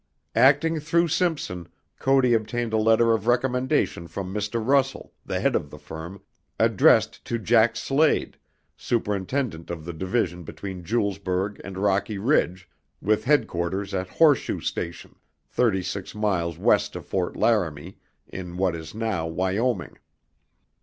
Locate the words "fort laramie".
17.05-17.99